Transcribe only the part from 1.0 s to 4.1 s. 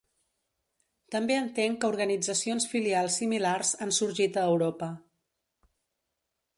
També entenc que organitzacions filials similars han